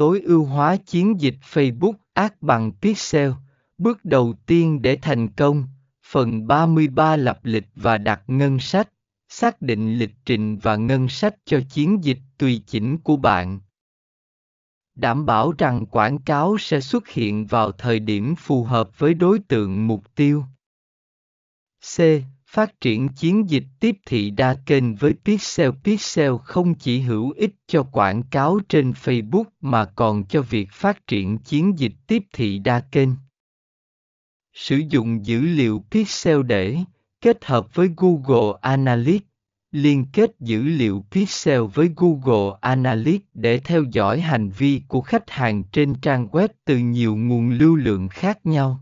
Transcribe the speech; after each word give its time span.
tối 0.00 0.20
ưu 0.20 0.44
hóa 0.44 0.76
chiến 0.76 1.20
dịch 1.20 1.34
Facebook 1.52 1.92
Ads 2.12 2.34
bằng 2.40 2.72
Pixel. 2.72 3.30
Bước 3.78 4.04
đầu 4.04 4.34
tiên 4.46 4.82
để 4.82 4.98
thành 5.02 5.28
công, 5.28 5.64
phần 6.06 6.46
33 6.46 7.16
lập 7.16 7.40
lịch 7.42 7.66
và 7.74 7.98
đặt 7.98 8.22
ngân 8.26 8.58
sách, 8.58 8.88
xác 9.28 9.62
định 9.62 9.98
lịch 9.98 10.14
trình 10.24 10.58
và 10.58 10.76
ngân 10.76 11.08
sách 11.08 11.34
cho 11.44 11.60
chiến 11.70 12.04
dịch 12.04 12.18
tùy 12.38 12.62
chỉnh 12.66 12.98
của 12.98 13.16
bạn. 13.16 13.60
Đảm 14.94 15.26
bảo 15.26 15.52
rằng 15.58 15.86
quảng 15.86 16.18
cáo 16.18 16.58
sẽ 16.58 16.80
xuất 16.80 17.08
hiện 17.08 17.46
vào 17.46 17.72
thời 17.72 18.00
điểm 18.00 18.34
phù 18.38 18.64
hợp 18.64 18.98
với 18.98 19.14
đối 19.14 19.38
tượng 19.38 19.86
mục 19.86 20.14
tiêu. 20.14 20.44
C. 21.96 22.00
Phát 22.52 22.80
triển 22.80 23.08
chiến 23.08 23.50
dịch 23.50 23.64
tiếp 23.80 23.96
thị 24.06 24.30
đa 24.30 24.54
kênh 24.66 24.94
với 24.94 25.14
Pixel 25.24 25.70
Pixel 25.84 26.32
không 26.44 26.74
chỉ 26.74 27.00
hữu 27.00 27.30
ích 27.30 27.54
cho 27.66 27.82
quảng 27.82 28.22
cáo 28.22 28.60
trên 28.68 28.90
Facebook 28.90 29.44
mà 29.60 29.84
còn 29.84 30.24
cho 30.24 30.42
việc 30.42 30.68
phát 30.72 31.06
triển 31.06 31.38
chiến 31.38 31.78
dịch 31.78 31.92
tiếp 32.06 32.22
thị 32.32 32.58
đa 32.58 32.80
kênh. 32.80 33.08
Sử 34.54 34.76
dụng 34.76 35.26
dữ 35.26 35.40
liệu 35.40 35.84
Pixel 35.90 36.42
để 36.42 36.78
kết 37.20 37.44
hợp 37.44 37.74
với 37.74 37.90
Google 37.96 38.58
Analytics, 38.60 39.26
liên 39.72 40.06
kết 40.12 40.30
dữ 40.40 40.62
liệu 40.62 41.04
Pixel 41.10 41.60
với 41.74 41.90
Google 41.96 42.58
Analytics 42.60 43.26
để 43.34 43.58
theo 43.58 43.84
dõi 43.92 44.20
hành 44.20 44.50
vi 44.50 44.82
của 44.88 45.00
khách 45.00 45.30
hàng 45.30 45.62
trên 45.64 45.94
trang 45.94 46.26
web 46.26 46.48
từ 46.64 46.78
nhiều 46.78 47.16
nguồn 47.16 47.50
lưu 47.50 47.76
lượng 47.76 48.08
khác 48.08 48.46
nhau. 48.46 48.80